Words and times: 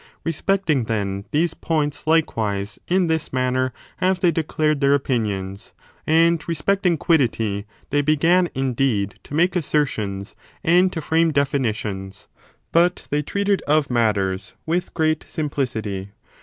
Bespecting, 0.25 0.87
then, 0.87 1.25
these 1.29 1.53
points^ 1.53 2.07
likewise, 2.07 2.79
in 2.87 3.05
this 3.05 3.31
manner 3.31 3.71
have 3.97 4.19
they 4.19 4.31
declared 4.31 4.81
their 4.81 4.95
opinions; 4.95 5.73
and 6.07 6.43
respecting 6.49 6.97
quiddity 6.97 7.67
they 7.91 8.01
began, 8.01 8.49
indeed, 8.55 9.19
to 9.21 9.35
make 9.35 9.53
asser 9.55 9.85
tions 9.87 10.33
and 10.63 10.91
to 10.91 11.01
frame 11.01 11.29
definitions; 11.31 12.27
but 12.71 13.07
they 13.11 13.21
treated 13.21 13.61
of 13.67 13.91
matters 13.91 14.55
with 14.65 14.91
great 14.95 15.23
simplicity. 15.27 16.09